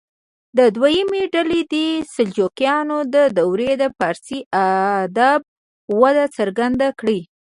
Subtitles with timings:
[0.75, 2.97] دویمه ډله دې د سلجوقیانو
[3.37, 4.39] دورې د فارسي
[5.03, 5.41] ادب
[6.01, 7.19] وده څرګنده کړي.